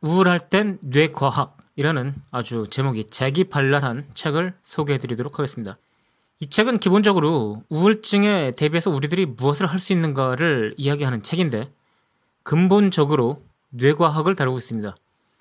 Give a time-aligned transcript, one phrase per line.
[0.00, 5.78] 우울할 땐 뇌과학 이라는 아주 제목이 재기발랄한 책을 소개해 드리도록 하겠습니다.
[6.40, 11.72] 이 책은 기본적으로 우울증에 대비해서 우리들이 무엇을 할 수 있는가를 이야기하는 책인데
[12.42, 14.94] 근본적으로 뇌과학을 다루고 있습니다.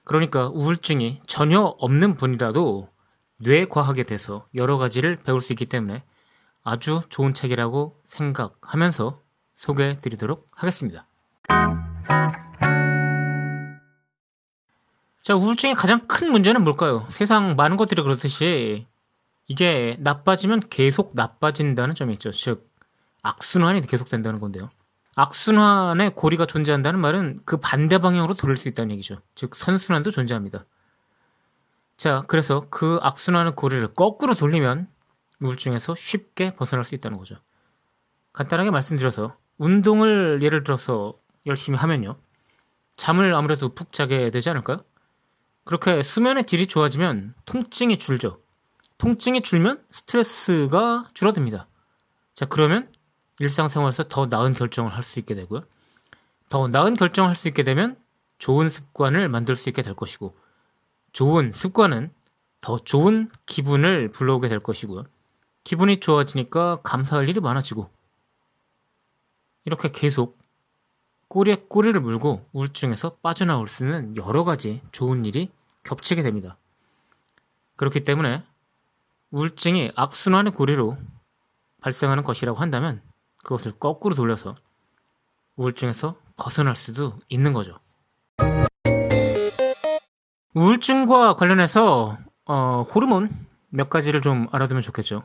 [0.04, 2.90] 그러니까 우울증이 전혀 없는 분이라도
[3.38, 6.04] 뇌과학에 대해서 여러 가지를 배울 수 있기 때문에
[6.64, 9.22] 아주 좋은 책이라고 생각하면서
[9.54, 11.07] 소개해 드리도록 하겠습니다.
[15.28, 17.06] 자, 우울증의 가장 큰 문제는 뭘까요?
[17.10, 18.88] 세상 많은 것들이 그렇듯이
[19.48, 22.32] 이게 나빠지면 계속 나빠진다는 점이 있죠.
[22.32, 22.72] 즉,
[23.24, 24.70] 악순환이 계속된다는 건데요.
[25.16, 29.18] 악순환의 고리가 존재한다는 말은 그 반대 방향으로 돌릴 수 있다는 얘기죠.
[29.36, 30.64] 즉, 선순환도 존재합니다.
[31.98, 34.88] 자, 그래서 그 악순환의 고리를 거꾸로 돌리면
[35.42, 37.36] 우울증에서 쉽게 벗어날 수 있다는 거죠.
[38.32, 42.16] 간단하게 말씀드려서 운동을 예를 들어서 열심히 하면요.
[42.96, 44.86] 잠을 아무래도 푹 자게 되지 않을까요?
[45.68, 48.40] 그렇게 수면의 질이 좋아지면 통증이 줄죠.
[48.98, 51.68] 통증이 줄면 스트레스가 줄어듭니다.
[52.34, 52.92] 자, 그러면
[53.40, 55.64] 일상생활에서 더 나은 결정을 할 수 있게 되고요.
[56.50, 57.98] 더 나은 결정을 할 수 있게 되면
[58.40, 60.36] 좋은 습관을 만들 수 있게 될 것이고,
[61.12, 62.12] 좋은 습관은
[62.62, 65.04] 더 좋은 기분을 불러오게 될 것이고요.
[65.66, 67.90] 기분이 좋아지니까 감사할 일이 많아지고
[69.66, 70.38] 이렇게 계속
[71.28, 75.52] 꼬리에 꼬리를 물고 우울증에서 빠져나올 수 있는 여러 가지 좋은 일이
[75.88, 76.58] 겹치게 됩니다.
[77.78, 78.44] 그렇기 때문에
[79.32, 80.98] 우울증이 악순환의 고리로
[81.82, 83.02] 발생하는 것이라고 한다면
[83.44, 84.56] 그것을 거꾸로 돌려서
[85.56, 87.80] 우울증에서 벗어날 수도 있는 거죠.
[90.54, 93.30] 우울증과 관련해서 어, 호르몬
[93.70, 95.24] 몇 가지를 좀 알아두면 좋겠죠.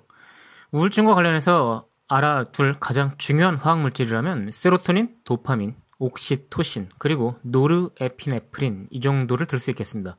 [0.73, 9.59] 우울증과 관련해서 알아둘 가장 중요한 화학 물질이라면 세로토닌, 도파민, 옥시토신, 그리고 노르에피네프린 이 정도를 들
[9.59, 10.17] 수 있겠습니다.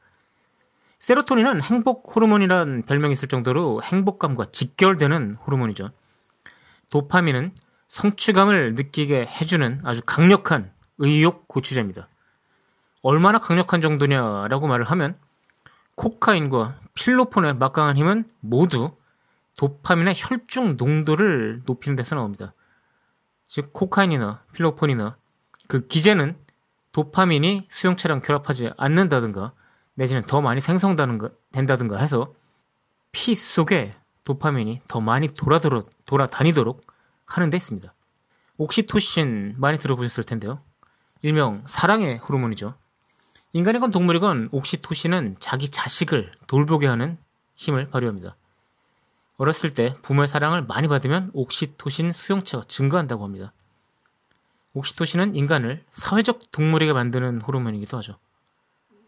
[1.03, 5.91] 세로토닌은 행복 호르몬이란 별명이 있을 정도로 행복감과 직결되는 호르몬이죠.
[6.90, 7.53] 도파민은
[7.90, 12.08] 성취감을 느끼게 해주는 아주 강력한 의욕 고취제입니다.
[13.02, 15.18] 얼마나 강력한 정도냐라고 말을 하면
[15.96, 18.96] 코카인과 필로폰의 막강한 힘은 모두
[19.58, 22.53] 도파민의 혈중 농도를 높이는 데서 나옵니다.
[23.47, 25.18] 즉 코카인이나 필로폰이나
[25.68, 26.38] 그 기제는
[26.94, 29.52] 도파민이 수용체랑 결합하지 않는다든가
[29.95, 32.33] 내지는 더 많이 생성된다든가 해서
[33.11, 36.85] 피 속에 도파민이 더 많이 돌아도록, 돌아다니도록
[37.25, 37.93] 하는 데 있습니다.
[38.57, 40.61] 옥시토신 많이 들어보셨을 텐데요.
[41.21, 42.75] 일명 사랑의 호르몬이죠.
[43.53, 47.17] 인간이건 동물이건 옥시토신은 자기 자식을 돌보게 하는
[47.55, 48.35] 힘을 발휘합니다.
[49.37, 53.53] 어렸을 때 부모의 사랑을 많이 받으면 옥시토신 수용체가 증가한다고 합니다.
[54.73, 58.17] 옥시토신은 인간을 사회적 동물에게 만드는 호르몬이기도 하죠.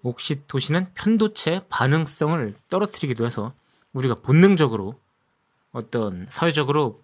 [0.05, 3.53] 옥시토신은 편도체 반응성을 떨어뜨리기도 해서
[3.93, 4.99] 우리가 본능적으로
[5.71, 7.01] 어떤 사회적으로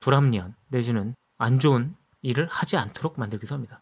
[0.00, 3.80] 불합리한 내지는 안 좋은 일을 하지 않도록 만들기도 합니다.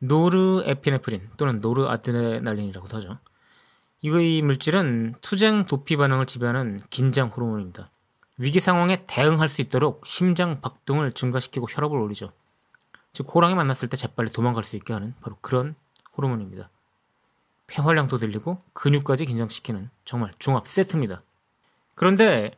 [0.00, 3.18] 노르에피네프린 또는 노르아드레날린이라고도 하죠.
[4.02, 7.90] 이 물질은 투쟁 도피 반응을 지배하는 긴장 호르몬입니다.
[8.38, 12.32] 위기 상황에 대응할 수 있도록 심장 박동을 증가시키고 혈압을 올리죠.
[13.12, 15.74] 즉 호랑이 만났을 때 재빨리 도망갈 수 있게 하는 바로 그런
[16.16, 16.70] 호르몬입니다.
[17.70, 21.22] 폐활량도 들리고 근육까지 긴장시키는 정말 종합 세트입니다.
[21.94, 22.50] 그런데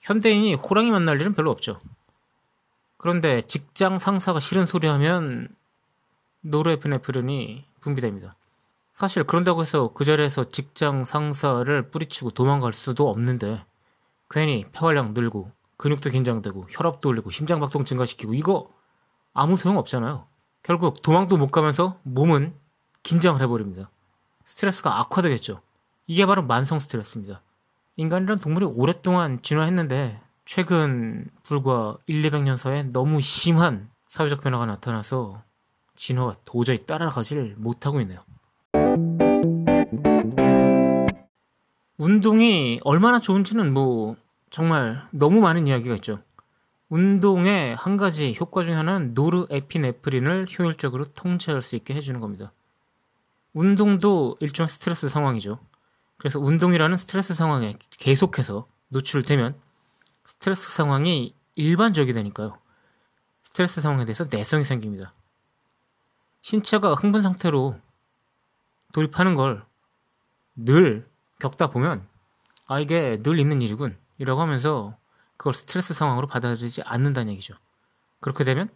[0.00, 1.80] 현대인이 호랑이 만날 일은 별로 없죠.
[2.96, 5.48] 그런데 직장 상사가 싫은 소리 하면
[6.40, 8.34] 노르에피네프린이 분비됩니다.
[8.92, 13.64] 사실 그런다고 해서 그 자리에서 직장 상사를 뿌리치고 도망갈 수도 없는데
[14.28, 18.68] 괜히 폐활량 늘고 근육도 긴장되고 혈압도 올리고 심장박동 증가시키고 이거
[19.32, 20.26] 아무 소용 없잖아요.
[20.64, 22.54] 결국 도망도 못 가면서 몸은
[23.04, 23.90] 긴장을 해버립니다.
[24.48, 25.60] 스트레스가 악화되겠죠.
[26.06, 27.42] 이게 바로 만성 스트레스입니다.
[27.96, 35.42] 인간이란 동물이 오랫동안 진화했는데 최근 불과 1, 200년 사이에 너무 심한 사회적 변화가 나타나서
[35.96, 38.20] 진화가 도저히 따라가지를 못하고 있네요.
[41.98, 44.16] 운동이 얼마나 좋은지는 뭐
[44.48, 46.20] 정말 너무 많은 이야기가 있죠.
[46.88, 52.52] 운동의 한 가지 효과 중 하나는 노르에피네프린을 효율적으로 통제할 수 있게 해주는 겁니다.
[53.52, 55.58] 운동도 일종의 스트레스 상황이죠.
[56.16, 59.58] 그래서 운동이라는 스트레스 상황에 계속해서 노출되면
[60.24, 62.58] 스트레스 상황이 일반적이 되니까요.
[63.42, 65.14] 스트레스 상황에 대해서 내성이 생깁니다.
[66.42, 67.78] 신체가 흥분 상태로
[68.92, 69.68] 돌입하는 걸
[70.58, 71.08] 늘
[71.38, 72.06] 겪다 보면
[72.66, 74.96] 아 이게 늘 있는 일이군 이라고 하면서
[75.36, 77.54] 그걸 스트레스 상황으로 받아들이지 않는다는 얘기죠.
[78.20, 78.68] 그렇게 되면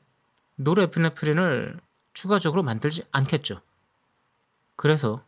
[0.57, 1.81] 노르에피네프린을
[2.15, 3.61] 추가적으로 만들지 않겠죠.
[4.83, 5.25] 그래서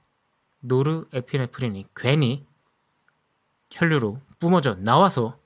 [0.62, 2.44] 노르에피네프린이 괜히
[3.70, 5.38] 혈류로 뿜어져 나와서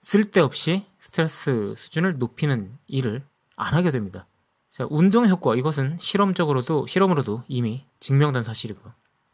[0.00, 3.22] 쓸데없이 스트레스 수준을 높이는 일을
[3.56, 4.26] 안 하게 됩니다.
[4.70, 8.80] 자, 운동 효과 이것은 실험적으로도 실험으로도 이미 증명된 사실이고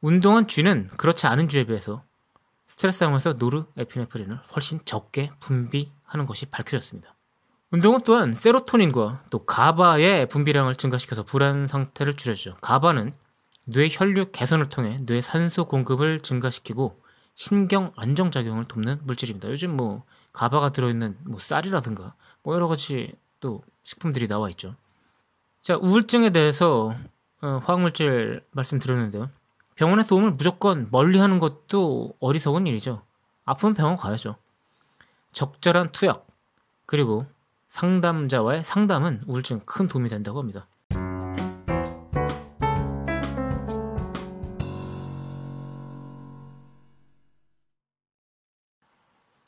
[0.01, 2.03] 운동한 쥐는 그렇지 않은 쥐에 비해서
[2.67, 7.15] 스트레스 상황에서 노르에피네프린을 훨씬 적게 분비하는 것이 밝혀졌습니다.
[7.71, 12.57] 운동은 또한 세로토닌과 또 가바의 분비량을 증가시켜서 불안 상태를 줄여주죠.
[12.61, 13.13] 가바는
[13.73, 17.01] 뇌 혈류 개선을 통해 뇌 산소 공급을 증가시키고
[17.35, 19.49] 신경 안정작용을 돕는 물질입니다.
[19.51, 24.75] 요즘 뭐 가바가 들어있는 뭐 쌀이라든가 뭐 여러 가지 또 식품들이 나와 있죠.
[25.63, 26.95] 자 우울증에 대해서
[27.43, 29.31] 어, 화학물질 말씀드렸는데요.
[29.77, 33.03] 병원의 도움을 무조건 멀리 하는 것도 어리석은 일이죠.
[33.45, 34.37] 아프면 병원 가야죠.
[35.33, 36.27] 적절한 투약
[36.87, 37.25] 그리고
[37.69, 40.67] 상담자와의 상담은 우울증에 큰 도움이 된다고 합니다.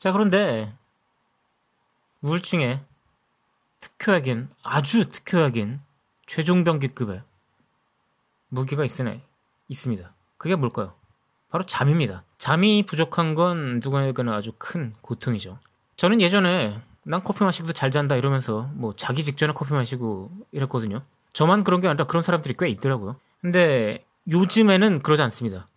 [0.03, 0.69] 자, 그런데
[2.21, 2.81] 우울증에
[3.79, 5.79] 특효약인 아주 특효약인
[6.25, 7.21] 최종병기급의
[8.49, 9.21] 무기가 있으네
[9.69, 10.13] 있습니다.
[10.37, 10.93] 그게 뭘까요?
[11.49, 12.25] 바로 잠입니다.
[12.37, 15.57] 잠이 부족한 건 누구에게나 아주 큰 고통이죠.
[15.95, 21.01] 저는 예전에 난 커피 마시고도 잘 잔다 이러면서 뭐 자기 직전에 커피 마시고 이랬거든요.
[21.31, 23.15] 저만 그런 게 아니라 그런 사람들이 꽤 있더라고요.
[23.39, 25.69] 근데 요즘에는 그러지 않습니다.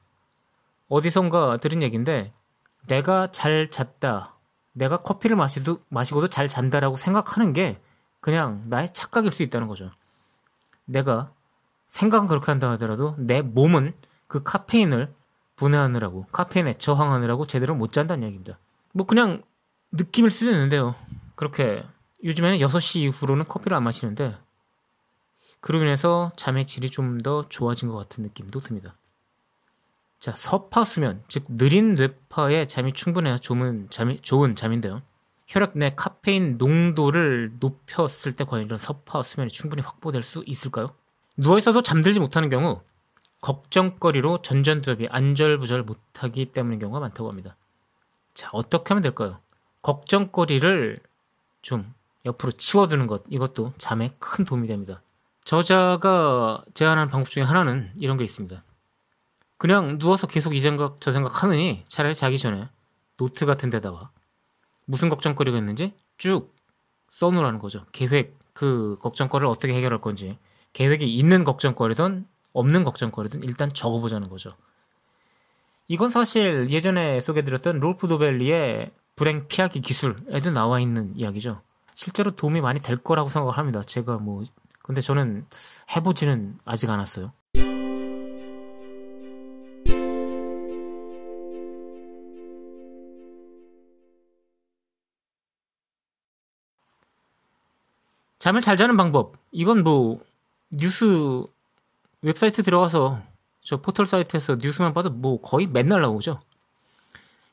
[0.88, 2.32] 어디선가 들은 얘기인데
[2.86, 4.34] 내가 잘 잤다.
[4.72, 7.80] 내가 커피를 마시도, 마시고도 잘 잔다라고 생각하는 게
[8.20, 9.90] 그냥 나의 착각일 수 있다는 거죠.
[10.84, 11.32] 내가
[11.88, 13.94] 생각은 그렇게 한다 하더라도 내 몸은
[14.26, 15.14] 그 카페인을
[15.56, 18.58] 분해하느라고, 카페인에 저항하느라고 제대로 못 잔다는 얘기입니다.
[18.92, 19.42] 뭐 그냥
[19.92, 20.94] 느낌일 수도 있는데요.
[21.34, 21.84] 그렇게
[22.24, 24.36] 요즘에는 6시 이후로는 커피를 안 마시는데
[25.60, 28.94] 그로 인해서 잠의 질이 좀 더 좋아진 것 같은 느낌도 듭니다.
[30.18, 35.02] 자, 서파 수면, 즉 느린 뇌파에 잠이 충분해야 좋은 잠이 좋은 잠인데요.
[35.46, 40.88] 혈액 내 카페인 농도를 높였을 때 과연 이런 서파 수면이 충분히 확보될 수 있을까요?
[41.36, 42.80] 누워 있어도 잠들지 못하는 경우
[43.42, 47.56] 걱정거리로 전전두엽이 안절부절 못하기 때문인 경우가 많다고 합니다.
[48.34, 49.38] 자, 어떻게 하면 될까요?
[49.82, 51.00] 걱정거리를
[51.62, 55.00] 좀 옆으로 치워두는 것, 이것도 잠에 큰 도움이 됩니다.
[55.44, 58.64] 저자가 제안한 방법 중에 하나는 이런 게 있습니다.
[59.58, 62.68] 그냥 누워서 계속 이 생각 저 생각 하느니 차라리 자기 전에
[63.16, 64.10] 노트 같은 데다가
[64.84, 66.54] 무슨 걱정거리가 있는지 쭉
[67.10, 67.84] 써놓으라는 거죠.
[67.92, 70.38] 계획 그 걱정거리를 어떻게 해결할 건지
[70.72, 74.54] 계획이 있는 걱정거리든 없는 걱정거리든 일단 적어보자는 거죠.
[75.88, 81.62] 이건 사실 예전에 소개드렸던 롤프 도벨리의 불행 피하기 기술에도 나와 있는 이야기죠.
[81.94, 83.82] 실제로 도움이 많이 될 거라고 생각을 합니다.
[83.82, 84.44] 제가 뭐
[84.82, 85.46] 근데 저는
[85.94, 87.32] 해보지는 아직 않았어요.
[98.46, 99.34] 잠을 잘 자는 방법.
[99.50, 100.20] 이건 뭐
[100.70, 101.42] 뉴스
[102.22, 103.20] 웹사이트 들어가서
[103.60, 106.40] 저 포털 사이트에서 뉴스만 봐도 뭐 거의 맨날 나오죠.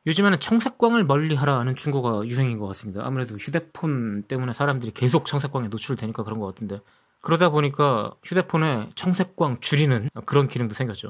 [0.05, 3.01] 요즘에는 청색광을 멀리 하라는 충고가 유행인 것 같습니다.
[3.03, 6.79] 아무래도 휴대폰 때문에 사람들이 계속 청색광에 노출되니까 그런 것 같은데
[7.23, 11.09] 그러다 보니까 휴대폰에 청색광 줄이는 그런 기능도 생겼죠.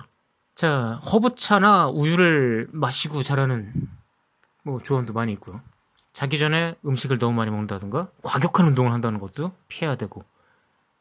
[0.56, 3.74] 자 허브차나 우유를 마시고 자라는
[4.64, 5.60] 뭐 조언도 많이 있고요.
[6.14, 10.24] 자기 전에 음식을 너무 많이 먹는다든가 과격한 운동을 한다는 것도 피해야 되고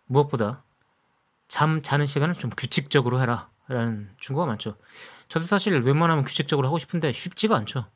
[0.07, 0.65] 무엇보다
[1.49, 4.77] 잠 자는 시간을 좀 규칙적으로 해라 라는 충고가 많죠.
[5.29, 7.87] 저도 사실 웬만하면 규칙적으로 하고 싶은데 쉽지가 않죠.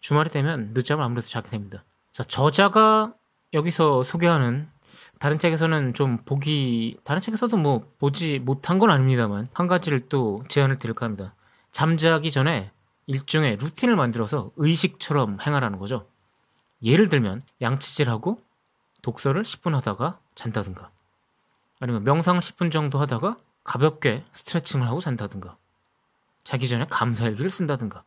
[0.00, 1.84] 주말이 되면 늦잠을 아무래도 자게 됩니다.
[2.12, 3.14] 자, 저자가
[3.52, 4.68] 여기서 소개하는
[5.18, 10.76] 다른 책에서는 좀 보기 다른 책에서도 뭐 보지 못한 건 아닙니다만 한 가지를 또 제안을
[10.76, 11.34] 드릴까 합니다.
[11.70, 12.70] 잠자기 전에
[13.06, 16.06] 일종의 루틴을 만들어서 의식처럼 행하라는 거죠.
[16.82, 18.42] 예를 들면 양치질하고
[19.02, 20.90] 독서를 10분 하다가 잔다든가
[21.80, 25.56] 아니면 명상을 10분 정도 하다가 가볍게 스트레칭을 하고 잔다든가
[26.44, 28.04] 자기 전에 감사일기를 쓴다든가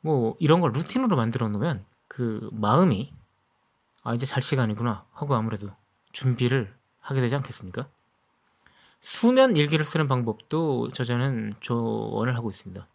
[0.00, 3.12] 뭐 이런 걸 루틴으로 만들어 놓으면 그 마음이
[4.04, 5.70] 아 이제 잘 시간이구나 하고 아무래도
[6.12, 7.88] 준비를 하게 되지 않겠습니까?
[9.00, 12.86] 수면 일기를 쓰는 방법도 저자는 조언을 하고 있습니다.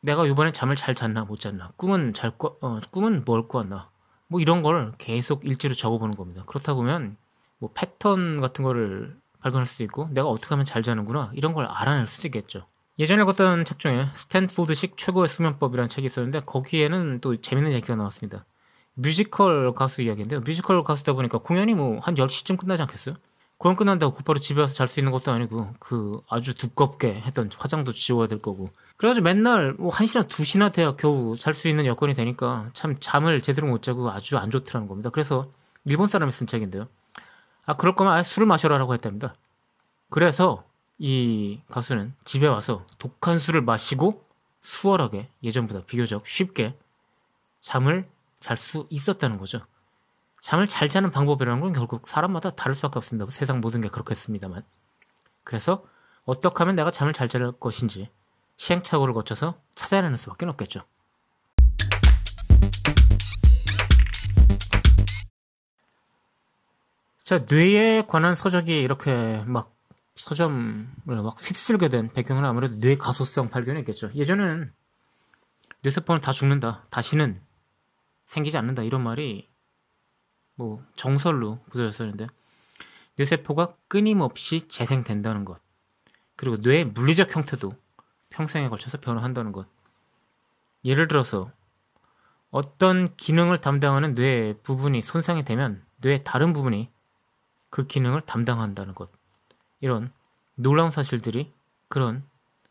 [0.00, 3.88] 내가 이번에 잠을 잘 잤나 못 잤나 꿈은 잘 꿔, 어, 꿈은 뭘 꾸었나
[4.28, 6.42] 뭐 이런 걸 계속 일지로 적어보는 겁니다.
[6.46, 7.16] 그렇다 보면
[7.58, 12.06] 뭐 패턴 같은 거를 발견할 수도 있고 내가 어떻게 하면 잘 자는구나 이런 걸 알아낼
[12.06, 12.66] 수도 있겠죠.
[12.98, 18.46] 예전에 읽었던 책 중에 스탠포드식 최고의 수면법이라는 책이 있었는데 거기에는 또 재밌는 얘기가 나왔습니다.
[18.94, 20.40] 뮤지컬 가수 이야기인데요.
[20.40, 23.16] 뮤지컬 가수다 보니까 공연이 뭐 한 10시쯤 끝나지 않겠어요?
[23.58, 27.92] 공연 끝난다고 곧바로 집에 와서 잘 수 있는 것도 아니고 그 아주 두껍게 했던 화장도
[27.92, 32.70] 지워야 될 거고 그래가지고 맨날 뭐 1시나 2시나 돼야 겨우 잘 수 있는 여건이 되니까
[32.72, 35.10] 참 잠을 제대로 못 자고 아주 안 좋더라는 겁니다.
[35.10, 35.50] 그래서
[35.84, 36.88] 일본 사람이 쓴 책인데요.
[37.66, 39.34] 아 그럴 거면 아예 술을 마셔라라고 했답니다.
[40.08, 40.64] 그래서
[40.98, 44.24] 이 가수는 집에 와서 독한 술을 마시고
[44.62, 46.76] 수월하게 예전보다 비교적 쉽게
[47.60, 48.08] 잠을
[48.40, 49.60] 잘 수 있었다는 거죠.
[50.40, 53.28] 잠을 잘 자는 방법이라는 건 결국 사람마다 다를 수밖에 없습니다.
[53.30, 54.62] 세상 모든 게 그렇겠습니다만.
[55.44, 55.84] 그래서
[56.24, 58.08] 어떻게 하면 내가 잠을 잘 잘 것인지
[58.56, 60.84] 시행착오를 거쳐서 찾아내는 수밖에 없겠죠.
[67.24, 69.74] 자, 뇌에 관한 서적이 이렇게 막
[70.14, 74.10] 서점을 막 휩쓸게 된 배경은 아무래도 뇌 가소성 발견이 있겠죠.
[74.14, 74.72] 예전에는
[75.82, 76.86] 뇌세포는 다 죽는다.
[76.90, 77.42] 다시는
[78.26, 78.82] 생기지 않는다.
[78.82, 79.48] 이런 말이
[80.54, 82.28] 뭐 정설로 굳어졌었는데
[83.16, 85.58] 뇌세포가 끊임없이 재생된다는 것.
[86.36, 87.72] 그리고 뇌의 물리적 형태도
[88.36, 89.66] 평생에 걸쳐서 변화한다는 것.
[90.84, 91.50] 예를 들어서
[92.50, 96.90] 어떤 기능을 담당하는 뇌 부분이 손상이 되면 뇌의 다른 부분이
[97.70, 99.10] 그 기능을 담당한다는 것.
[99.80, 100.12] 이런
[100.54, 101.52] 놀라운 사실들이
[101.88, 102.24] 그런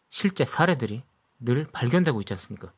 [0.10, 1.04] 실제 사례들이
[1.40, 2.72] 늘 발견되고 있지 않습니까?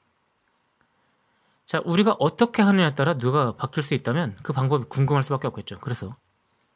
[1.65, 5.79] 자, 우리가 어떻게 하느냐에 따라 뇌가 바뀔 수 있다면 그 방법이 궁금할 수밖에 없겠죠.
[5.82, 6.15] 그래서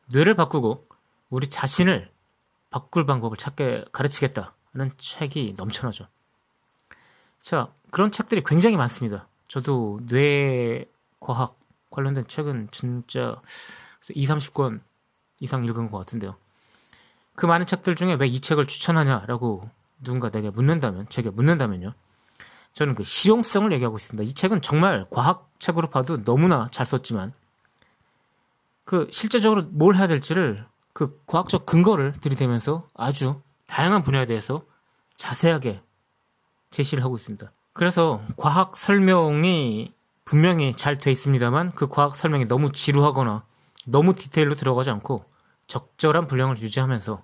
[0.08, 0.88] 뇌를 바꾸고
[1.30, 2.12] 우리 자신을
[2.70, 6.08] 바꿀 방법을 찾게 가르치겠다 는 책이 넘쳐나죠.
[7.42, 9.28] 자, 그런 책들이 굉장히 많습니다.
[9.50, 11.58] 저도 뇌과학
[11.90, 13.42] 관련된 책은 진짜
[14.13, 14.80] 2, 30권
[15.42, 16.38] 이상 읽은 것 같은데요.
[17.36, 19.70] 그 많은 책들 중에 왜 이 책을 추천하냐라고
[20.01, 21.94] 누군가 내게 묻는다면, 제게 묻는다면요.
[22.74, 24.24] 저는 그 실용성을 얘기하고 있습니다.
[24.24, 27.34] 이 책은 정말 과학책으로 봐도 너무나 잘 썼지만,
[28.86, 34.66] 그 실제적으로 뭘 해야 될지를 그 과학적 근거를 들이대면서 아주 다양한 분야에 대해서
[35.16, 35.82] 자세하게
[36.72, 37.50] 제시를 하고 있습니다.
[37.72, 39.94] 그래서 과학 설명이
[40.25, 43.46] 분명히 잘 돼 있습니다만 그 과학 설명이 너무 지루하거나
[43.88, 45.24] 너무 디테일로 들어가지 않고
[45.68, 47.24] 적절한 분량을 유지하면서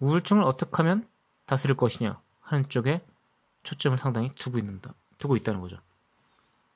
[0.00, 1.06] 우울증을 어떻게 하면
[1.46, 3.00] 다스릴 것이냐 하는 쪽에
[3.62, 5.76] 초점을 상당히 두고 있는다, 두고 있다는 거죠.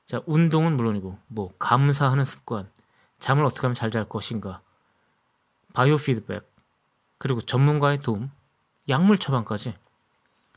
[0.05, 2.71] 자, 운동은 물론이고, 뭐, 감사하는 습관,
[3.19, 4.61] 잠을 어떻게 하면 잘 잘 것인가,
[5.75, 6.51] 바이오 피드백,
[7.19, 8.31] 그리고 전문가의 도움,
[8.89, 9.75] 약물 처방까지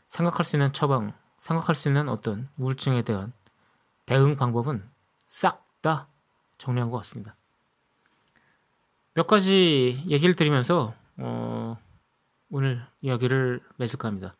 [0.08, 3.32] 생각할 수 있는 처방, 생각할 수 있는 어떤 우울증에 대한
[4.06, 4.88] 대응 방법은
[5.26, 6.06] 싹 다
[6.58, 7.36] 정리한 것 같습니다.
[9.14, 11.76] 몇 가지 얘기를 드리면서 어,
[12.50, 14.34] 오늘 이야기를 맺을까 합니다.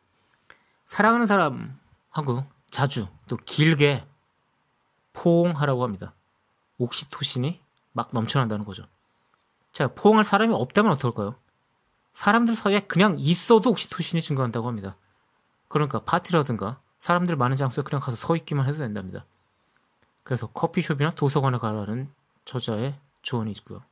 [0.87, 4.06] 사랑하는 사람하고 자주 또 길게
[5.12, 6.14] 포옹하라고 합니다.
[6.78, 7.61] 옥시토신이
[7.92, 8.87] 막 넘쳐난다는 거죠.
[9.72, 11.37] 자, 포옹할 사람이 없다면 어떨까요?
[12.12, 14.97] 사람들 사이에 그냥 있어도 옥시토신이 증가한다고 합니다.
[15.69, 19.25] 그러니까 파티라든가 사람들 많은 장소에 그냥 가서 서 있기만 해도 된답니다.
[20.23, 22.09] 그래서 커피숍이나 도서관에 가라는
[22.45, 23.83] 저자의 조언이 있고요.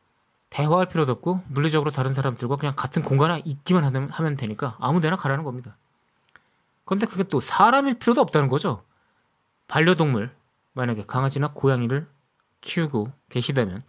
[0.51, 5.45] 대화할 필요도 없고 물리적으로 다른 사람들과 그냥 같은 공간에 있기만 하면 되니까 아무 데나 가라는
[5.45, 5.77] 겁니다.
[6.85, 8.85] 그런데 그게 또 사람일 필요도 없다는 거죠.
[9.69, 10.35] 반려동물
[10.73, 12.09] 만약에 강아지나 고양이를
[12.61, 13.85] 키우고 계시다면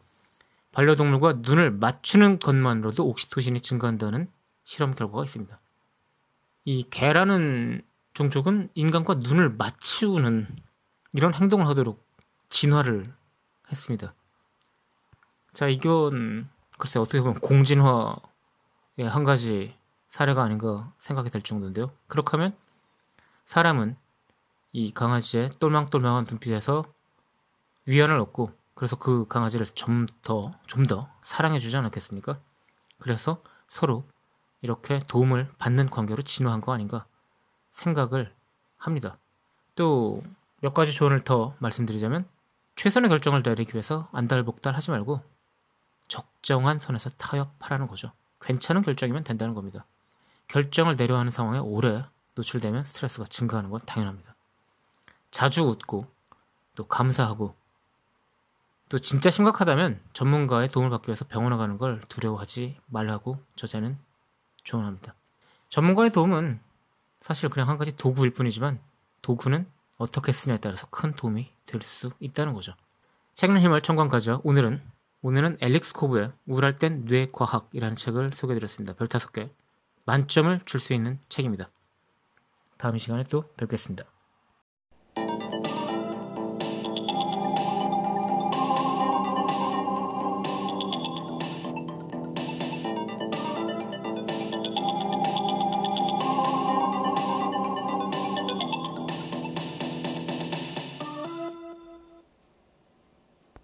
[0.71, 4.31] 반려동물과 눈을 맞추는 것만으로도 옥시토신이 증가한다는
[4.63, 5.59] 실험 결과가 있습니다.
[6.65, 7.81] 이 개라는
[8.13, 10.47] 종족은 인간과 눈을 맞추는
[11.13, 12.05] 이런 행동을 하도록
[12.49, 13.13] 진화를
[13.69, 14.13] 했습니다.
[15.53, 18.15] 자, 이건 글쎄 어떻게 보면 공진화의
[19.07, 19.75] 한 가지
[20.07, 21.91] 사례가 아닌가 생각이 될 정도인데요.
[22.07, 22.55] 그렇게 하면
[23.45, 23.95] 사람은
[24.73, 26.85] 이 강아지의 똘망똘망한 눈빛에서
[27.85, 32.39] 위안을 얻고 그래서 그 강아지를 좀 더, 좀 더 사랑해 주지 않았겠습니까?
[32.99, 34.05] 그래서 서로
[34.61, 37.05] 이렇게 도움을 받는 관계로 진화한 거 아닌가
[37.71, 38.33] 생각을
[38.77, 39.17] 합니다.
[39.75, 40.21] 또
[40.61, 42.27] 몇 가지 조언을 더 말씀드리자면
[42.75, 45.21] 최선의 결정을 내리기 위해서 안달복달 하지 말고
[46.07, 48.11] 적정한 선에서 타협하라는 거죠.
[48.41, 49.85] 괜찮은 결정이면 된다는 겁니다.
[50.47, 54.35] 결정을 내려 하는 상황에 오래 노출되면 스트레스가 증가하는 건 당연합니다.
[55.31, 56.05] 자주 웃고
[56.75, 57.55] 또 감사하고
[58.91, 63.97] 또 진짜 심각하다면 전문가의 도움을 받기 위해서 병원에 가는 걸 두려워하지 말라고 저자는
[64.65, 65.15] 조언합니다.
[65.69, 66.59] 전문가의 도움은
[67.21, 68.81] 사실 그냥 한 가지 도구일 뿐이지만
[69.21, 69.65] 도구는
[69.97, 72.73] 어떻게 쓰냐에 따라서 큰 도움이 될 수 있다는 거죠.
[73.35, 74.81] 책는 힘을 청관 가져 오늘은
[75.21, 78.93] 오늘은 엘릭스 코브의 우울할 땐 뇌과학이라는 책을 소개해드렸습니다.
[78.95, 79.49] 별 다섯 개
[80.03, 81.69] 만점을 줄 수 있는 책입니다.
[82.77, 84.03] 다음 시간에 또 뵙겠습니다.